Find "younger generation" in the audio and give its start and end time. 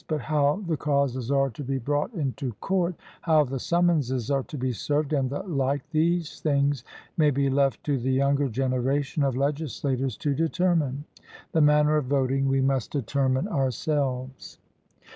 8.09-9.21